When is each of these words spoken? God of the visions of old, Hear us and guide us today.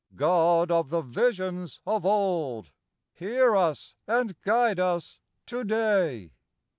God 0.15 0.71
of 0.71 0.89
the 0.89 1.01
visions 1.03 1.79
of 1.85 2.07
old, 2.07 2.71
Hear 3.13 3.55
us 3.55 3.93
and 4.07 4.35
guide 4.41 4.79
us 4.79 5.19
today. 5.45 6.31